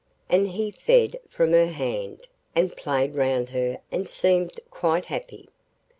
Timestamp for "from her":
1.29-1.67